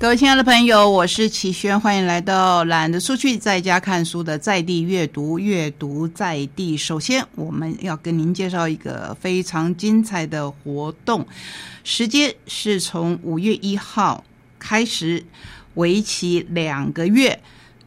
[0.00, 6.74] 各位亲爱的朋友，我是齐轩，欢迎来到懒得出去在家看书的在地阅读，阅读在地。
[6.74, 11.26] 首先，我们要跟您介绍一个非常精彩的活动，
[11.84, 14.24] 时间是从五月一号
[14.58, 15.22] 开始，
[15.74, 17.38] 为期两个月，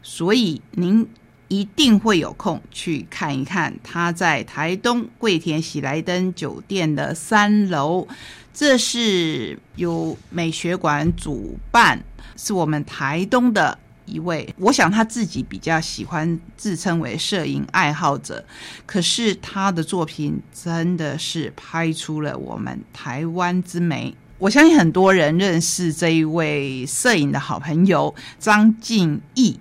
[0.04, 1.07] 所以您
[1.54, 3.71] 一定会有空去看一看。
[3.83, 8.07] 他在台东桂田喜来登酒店的三楼。
[8.51, 12.00] 这是由美学馆主办，
[12.36, 14.47] 是我们台东的一位。
[14.57, 18.45] 我想他自己比较喜欢自称为摄影爱好者，
[18.86, 24.15] 可是他的作品真的是拍出了我们台湾之美。
[24.37, 29.59] 我相信很多人认识这一位摄影的好朋友张敬义，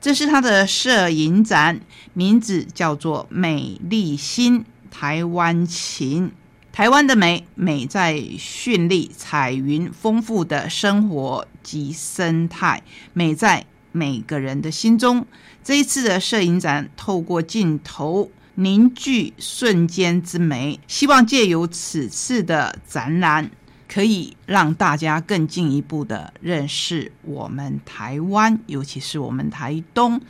[0.00, 1.78] 这是他的摄影展，
[2.14, 6.28] 名字叫做《美丽新台湾情》。
[6.72, 12.82] 台湾的美，美在绚丽彩云、丰富的生活及生态，
[13.12, 15.26] 美在每个人的心中。
[15.62, 23.50] 这一次的摄影展，透过镜头凝聚瞬间之美，希望借由此次的展览，
[23.92, 30.20] 可以让大家更进一步的认识我们台湾，尤其是我们台东。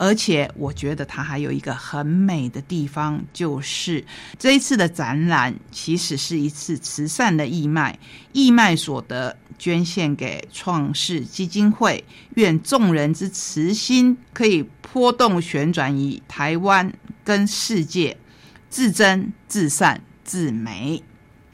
[0.00, 4.04] 而且我觉得它还有一个很美的地方，就是
[4.38, 7.98] 这一次的展览其实是一次慈善的义卖，
[8.32, 12.04] 义卖所得捐献给创世基金会，
[12.36, 16.92] 愿众人之慈心可以波动旋转于台湾
[17.24, 18.16] 跟世界，
[18.70, 21.02] 自珍自善自美。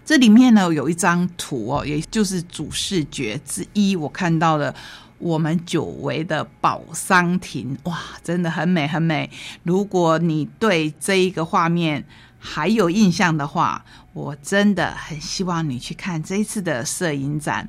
[0.05, 4.75] 这里面呢有一张图哦，也就是主视觉之一，我看到了。
[5.19, 9.31] 我们久违的宝桑亭，哇，真的很美很美。
[9.63, 12.05] 如果你对这一个画面
[12.39, 17.67] 还有印象的话，我真的很希望你去看这次的摄影展。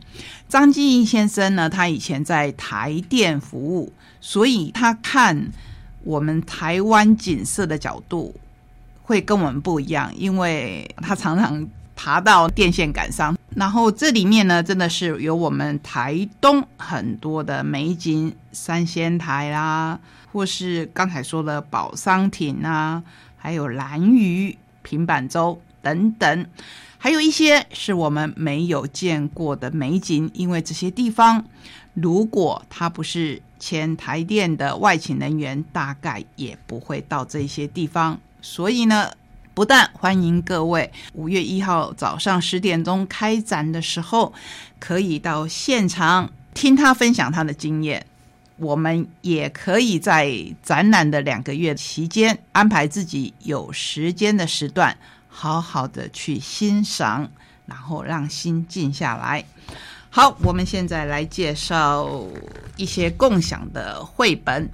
[0.50, 5.50] 张金义先生呢，他以前在台电服务，所以他看
[6.04, 8.36] 我们台湾景色的角度
[9.04, 11.66] 会跟我们不一样，因为他常常。
[11.96, 19.98] 爬到电线杆上，然后这里面呢，真的是有我们台东很多的美景，三仙台啦，
[20.32, 23.02] 或是刚才说的宝桑亭啊，
[23.38, 26.46] 还有蓝屿、平板洲等等，
[26.98, 30.30] 还有一些是我们没有见过的美景。
[30.34, 31.46] 因为这些地方，
[31.94, 38.20] 如果他不是前台电的外勤人员，大概也不会到这些地方。
[38.42, 39.10] 所以呢。
[39.56, 44.34] 不但欢迎各位五月一号早上十点钟开展的时候，
[44.80, 48.06] 可以到现场听他分享他的经验，
[48.58, 50.30] 我们也可以在
[50.62, 54.98] 展览的两个月期间安排自己有时间的时段，
[55.30, 57.30] 好好的去欣赏，
[57.66, 59.46] 然后让心静下来。
[60.10, 62.10] 好，我们现在来介绍
[62.76, 64.70] 一些共享的绘本。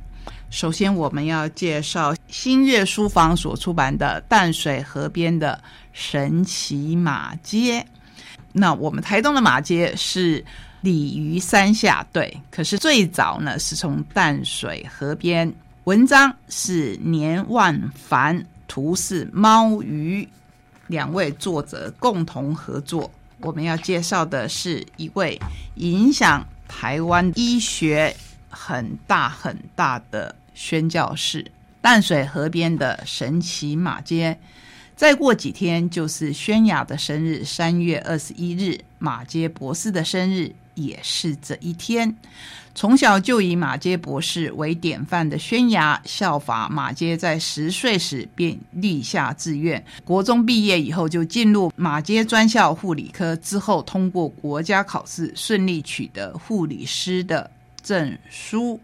[0.50, 5.62] 首先，我们要介绍新月书房所出版的《淡水河边的
[5.92, 7.82] 神奇马街》。
[8.54, 10.44] 那我们台东的马街是
[10.80, 12.42] 鲤鱼山下，对。
[12.50, 15.54] 可是最早呢，是从淡水河边。
[15.84, 20.26] 文章是年万凡，图是猫鱼，
[20.88, 23.12] 两位作者共同合作。
[23.42, 25.38] 我们要介绍的是一位
[25.76, 28.16] 影响台湾医学
[28.50, 30.34] 很大很大的。
[30.54, 31.50] 宣教士，
[31.82, 34.38] 淡水河边的神奇马街。
[34.96, 42.16] 再过几天就是宣雅的生日，三月二十一日，马街博士的生日也是这一天。
[42.76, 49.84] 从小就以马街博士为典范的宣雅，效法马街，在十岁时便立下志愿。
[50.06, 57.50] 国中毕业以后，就进入马街专校护理科，之后通过国家考试，顺利取得护理师的
[57.82, 58.80] 证书。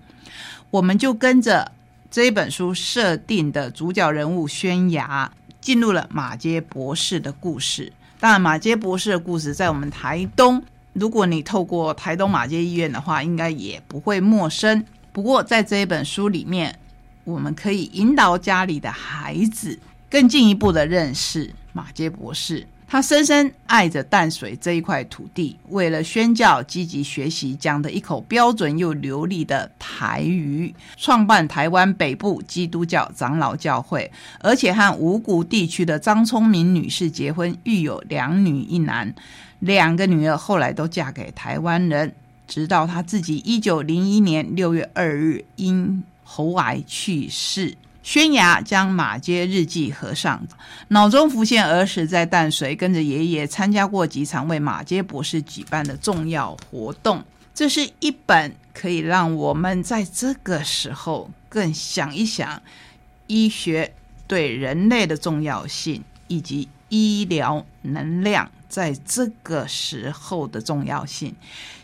[0.70, 1.72] 我们就跟着
[2.10, 5.30] 这一本书设定的主角人物宣牙，
[5.60, 7.92] 进入了马街博士的故事。
[8.20, 10.64] 当然，马街博士的故事在我们台东，
[10.94, 14.84] 如果你透过台东马街医院的话，应该也不会陌生。
[15.12, 16.80] 不过，在这一本书里面，
[17.26, 19.78] 我们可以引导家里的孩子
[20.10, 22.66] 更进一步的认识马街博士。
[22.90, 39.14] 他深深爱着淡水这一块土地，为了宣教积极学习，讲的一口标准又流利的台语，创办台湾北部基督教长老教会，而且和五谷地区的张聪明女士结婚，育有两女一男，
[39.60, 42.14] 两个女儿后来都嫁给台湾人，
[42.48, 47.76] 直到他自己一九零一年六月二日因喉癌去世。
[48.08, 50.42] 宣牙将马街日记合上，
[50.88, 57.22] 脑中浮现儿时在淡水跟着爷爷参加过几场为马街博士举办的重要活动。
[57.54, 62.62] 这是一本可以让我们在这个时候更想一想
[63.28, 63.94] 医学
[64.26, 71.36] 对人类的重要性，以及医疗能量在这个时候的重要性。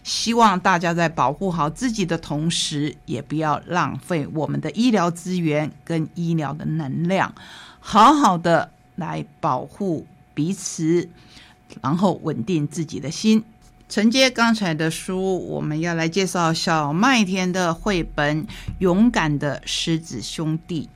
[0.03, 7.33] 希望大家在保护好自己的同时，也不要浪费我们的医疗资源跟医疗的能量，
[7.79, 11.09] 好好的来保护彼此，
[11.81, 13.43] 然后稳定自己的心。
[13.87, 18.43] 承接刚才的书，我们要来介绍小麦田的绘本
[18.79, 20.89] 《勇敢的狮子兄弟》。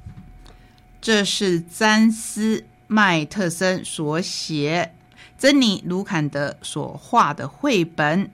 [1.00, 4.94] 这是詹斯麦特森所写，
[5.38, 8.30] 珍妮卢坎德所画的绘本。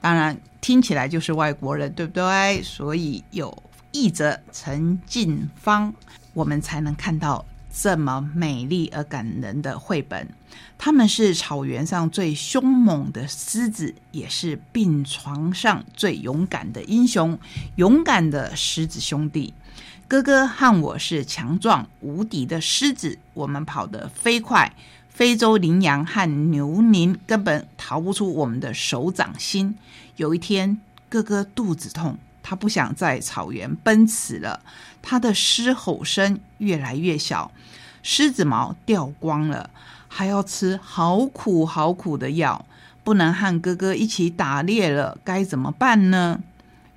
[0.00, 2.62] 当然，听起来就是外国人，对不对？
[2.62, 3.62] 所以有
[3.92, 5.92] 译者陈进芳，
[6.32, 10.28] 我们才能看到这么美丽而感人的绘本。
[10.78, 17.38] 他们是草原上最凶猛的狮子，也是病床上最勇敢的英雄。
[17.76, 19.52] 勇敢的狮子兄弟，
[20.06, 24.72] 哥哥和我是强壮无敌的狮子，我们跑得飞快。
[25.16, 29.74] 非洲羚羊和牛羚根本逃不出我们的手掌心。
[30.16, 30.78] 有一天，
[31.08, 34.60] 哥哥肚子痛，他不想在草原奔驰了。
[35.00, 37.50] 他的狮吼声越来越小，
[38.02, 39.70] 狮子毛掉光了，
[40.06, 42.66] 还要吃好苦好苦的药，
[43.02, 46.42] 不能和哥哥一起打猎了，该怎么办呢？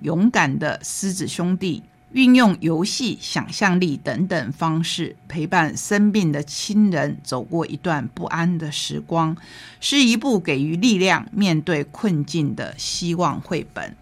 [0.01, 1.83] 勇敢的狮子兄弟。
[2.12, 9.38] 运用游戏、想象力等等方式陪伴生病的亲人走过一段不安的时光，
[9.80, 13.96] 是一部给予力量、面对困境的希望绘本。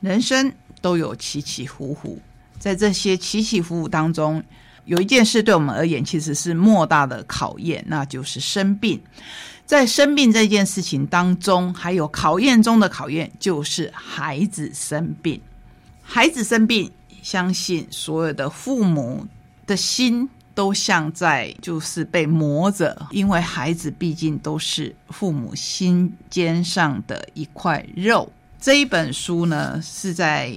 [0.00, 2.18] 人生都有起起伏伏，
[2.58, 4.42] 在这些起起伏伏当中，
[4.86, 8.98] 有一件事对我们而言其实是莫大的考验，那就是生病。
[9.66, 15.38] 在生病这件事情当中，还有考验中的考验，就是孩子生病。
[16.00, 16.90] 孩子生病。
[17.22, 19.26] 相信所有的父母
[19.66, 28.30] 的心都像在就是被磨着，因为孩子毕竟都是父母心尖上的一块肉。
[28.60, 30.52] 这一本书呢，是在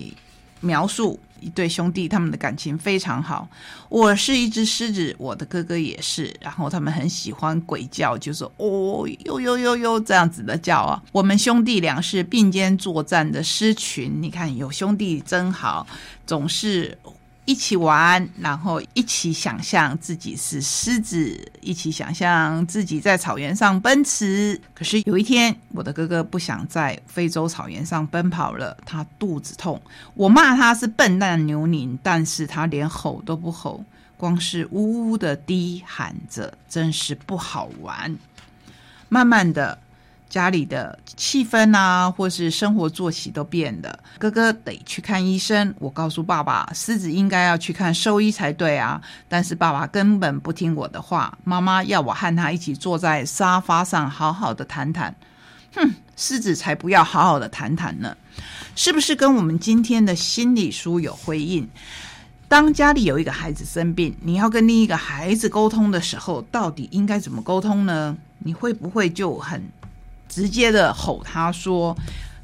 [0.60, 1.20] 描述。
[1.44, 3.48] 一对兄弟，他们的感情非常好。
[3.90, 6.34] 我是一只狮子，我的哥哥也是。
[6.40, 11.04] 然后他们很喜欢鬼叫，就说哦呦呦呦呦这样子的叫啊。
[11.12, 15.86] 我们兄弟俩是并肩作战的狮群，你看有兄弟真好，
[16.26, 16.98] 总是。
[17.46, 24.60] 一起玩，然后一起想象自己是狮子，一起想象自己在草原上奔驰。
[24.74, 29.82] 可是有一天，我的哥哥不想在非洲草原上奔跑了，他肚子痛。
[30.14, 33.84] 我骂他是笨蛋牛拧，但是他连吼都不吼，
[34.16, 38.18] 光是呜呜的低喊着，真是不好玩。
[39.10, 39.78] 慢慢的。
[40.34, 44.00] 家里的气氛啊，或是生活作息都变了。
[44.18, 45.72] 哥哥得去看医生。
[45.78, 49.00] 我告诉爸爸，狮子应该要去看兽医才对啊。
[49.30, 51.38] 但是爸爸根本不听我的话。
[51.44, 55.16] 妈妈要我和他一起坐在沙发上，好好的谈谈。
[55.76, 58.18] 哼，狮子才不要好好的谈谈呢。
[58.76, 61.70] 是不是跟我们今天的心理书有回应？
[62.48, 68.18] 当家里有一个孩子生病，你要跟另一个孩子沟通的时候，到底应该怎么沟通呢？
[68.40, 69.62] 你会不会就很？
[70.34, 71.96] 直接的吼他说：“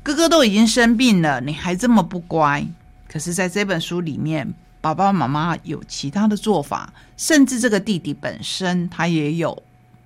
[0.03, 2.63] 哥哥都已经生病了，你还这么不乖。”
[3.11, 9.63] 可是，在这本书里面，爸爸妈妈有其他的做法，甚至这个弟弟本身他也有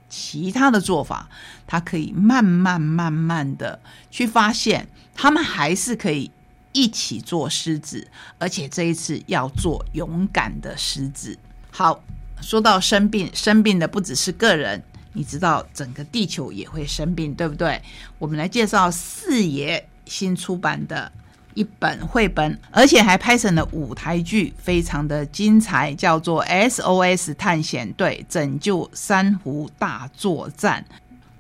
[0.08, 1.28] 其他的做法。
[1.68, 3.78] 他可以慢慢慢慢的
[4.10, 6.32] 去发现，他们还是可以
[6.72, 8.08] 一起做狮子，
[8.40, 11.38] 而且这一次要做勇敢的狮子。
[11.70, 12.02] 好，
[12.40, 14.82] 说到生病，生病的不只是个人。
[15.14, 17.82] 你知道整个地球也会生病，对不对？
[18.20, 21.12] 我们来介绍四爷新出版的
[21.54, 30.84] 一本绘本，而且还拍成了舞台剧，非常的精彩，叫做《SOS 探险队拯救珊瑚大作战》。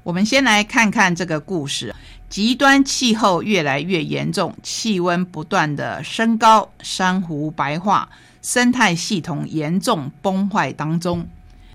[0.03, 1.95] 我们先来看看这个故事：
[2.29, 8.07] 极端气候越来越严重，气温不断的升高，珊瑚白化，
[8.41, 11.25] 生态系统严重崩坏当中。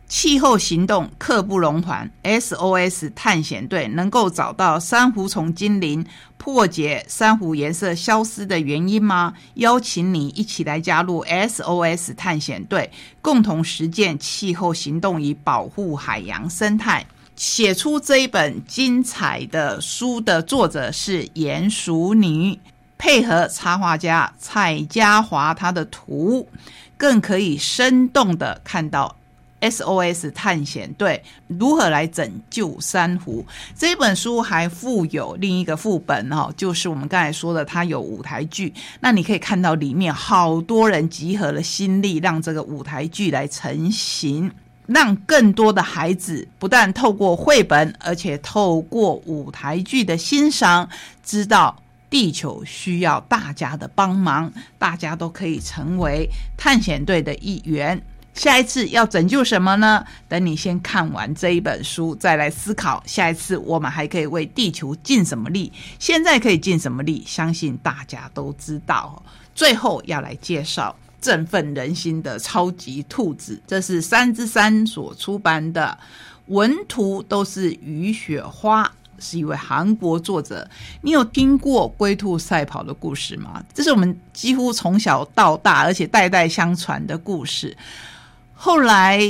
[0.08, 6.04] 气候行动刻不容缓，SOS 探险队能够找到珊瑚虫精灵，
[6.38, 9.34] 破解珊瑚颜色消失的原因吗？
[9.54, 17.06] 邀请你一起来加入 SOS 探险队，共同实践气候行动，以保护海洋生态。
[17.36, 22.58] 写出这一本精彩的书的作者是鼹鼠女，
[22.96, 26.48] 配合插画家蔡家华，他的图
[26.96, 29.17] 更可以生动的看到。
[29.60, 33.44] SOS 探险队如何来拯救珊瑚
[33.76, 38.72] 这本书还附有另一个副本哦，就是我们刚才说的，它有舞台剧。
[39.00, 44.50] 那你可以看到里面好多人集合了心力，让这个舞台剧来成型，
[44.86, 50.88] 让更多的孩子不但透过绘本，而且透过舞台剧的欣赏，
[51.24, 51.76] 知道
[52.08, 58.00] 地球需要大家的帮忙，大家都可以成为探险队的一员。
[58.38, 60.04] 下一次要拯救什么呢？
[60.28, 65.73] 等你先看完这一本书，再来思考下一次我们还可以为地球尽什么力。
[65.99, 67.25] 现在可以尽什么力？
[67.26, 69.21] 相信大家都知道。
[69.57, 75.99] 最后要来介绍振奋人心的超级兔子，这是三之三所出版的，
[76.47, 80.71] 文图都是雨雪花，是一位韩国作者。
[81.02, 83.61] 你有听过龟兔赛跑的故事吗？
[83.75, 87.76] 这是我们几乎从小到大，而且代代相传的故事。
[88.60, 89.20] 后来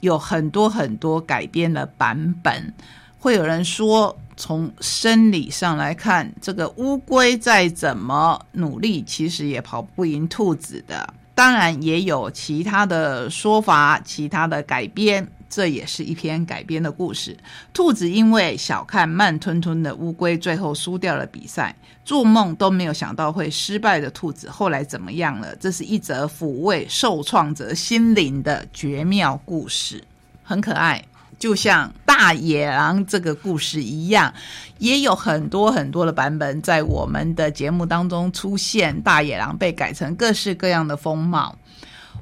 [0.00, 2.74] 有很多很多改编的版本，
[3.18, 11.14] 会有人说，从生理上来看，这个乌龟再怎么努力，其实也跑不赢兔子的。
[11.34, 15.26] 当然，也有其他的说法，其他的改编。
[15.48, 17.36] 这也是一篇改编的故事。
[17.72, 21.74] 兔子因为小看慢吞吞的乌龟，最后输掉了比赛。
[22.04, 25.56] 做梦都没有想到会失败的兔子，后来怎么样了？
[25.56, 30.04] 这是一则抚慰受创者心灵的绝妙故事，
[30.42, 31.02] 很可爱，
[31.38, 34.34] 就像大野狼这个故事一样，
[34.76, 39.00] 也有很多很多的版本在我们的节目当中出现。
[39.00, 41.56] 大野狼被改成各式各样的风貌。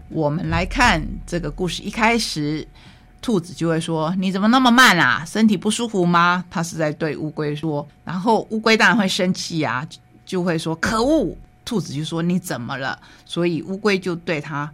[0.09, 2.64] 我们来看这个故事一开始。
[3.23, 5.25] 兔子就会说：“你怎么那么慢啊？
[5.25, 7.87] 身体不舒服吗？”他是在对乌龟说。
[8.05, 9.87] 然后乌龟当然会生气呀，
[10.26, 14.69] 就会说：“可恶！”兔子就说：“你怎么了？”所以乌龟就对他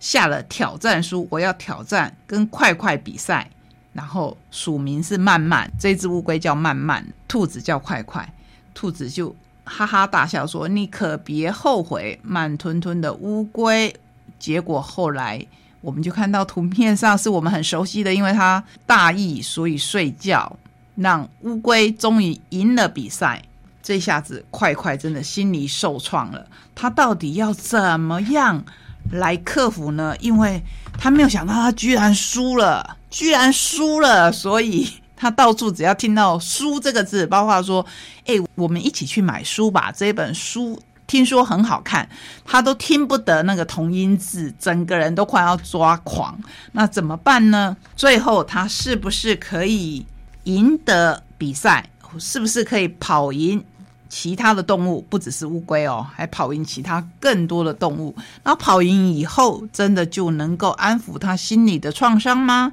[0.00, 3.48] 下了挑战书：“我要挑战跟快快比赛。”
[3.94, 8.28] 然后署名是慢慢，这只乌龟叫慢慢，兔子叫快快。
[8.74, 9.32] 兔子就
[9.62, 13.94] 哈哈大笑说：“你可别后悔，慢吞吞的乌龟。”
[14.40, 15.46] 结果后来。
[15.82, 20.56] 我们就看到图片上是我们很熟悉的，因为它大意，所以睡觉
[20.94, 23.42] 让乌龟终于赢了比赛。
[23.82, 28.64] 这下子快快真的心里受创了，他到底要怎么样
[29.10, 30.14] 来克服呢？
[30.20, 30.62] 因为
[30.96, 37.84] 他没有想到他居然输了，居然输了，所以他到处只要听到“输”这个字，包括说
[38.26, 40.80] ：“哎，我们一起去买书吧，这本书。”
[41.12, 42.08] 听说很好看，
[42.42, 46.40] 他都听不得那个同音字，整个人都快要抓狂。
[46.72, 47.76] 那怎么办呢？
[47.94, 50.06] 最后他是不是可以
[50.44, 51.86] 赢得比赛？
[52.18, 53.62] 是不是可以跑赢
[54.08, 55.02] 其他的动物？
[55.10, 58.16] 不只是乌龟哦，还跑赢其他更多的动物。
[58.42, 62.72] 那跑赢以后，真的就能够安抚他心里的创伤吗？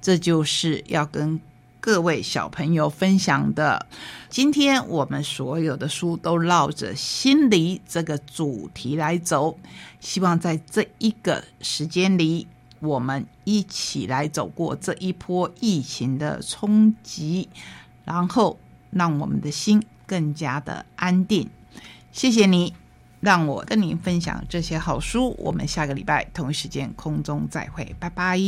[0.00, 1.38] 这就是要跟。
[1.84, 3.86] 各位小朋友分享的，
[4.30, 9.58] 今天我们所有的书都绕着心理这个主题来走，
[10.00, 12.46] 希望在这一个时间里，
[12.80, 17.50] 我们一起来走过这一波疫情的冲击，
[18.06, 18.58] 然后
[18.90, 21.50] 让我们的心更加的安定。
[22.10, 22.72] 谢谢你，
[23.20, 25.36] 让我跟您分享这些好书。
[25.38, 28.40] 我们下个礼拜同一时间空中再会，拜拜。